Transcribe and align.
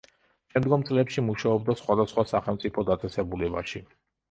შემდგომ 0.53 0.85
წლებში 0.89 1.25
მუშაობდა 1.27 1.77
სხვადასხვა 1.83 2.25
სახელმწიფო 2.33 2.87
დაწესებულებაში. 2.91 3.87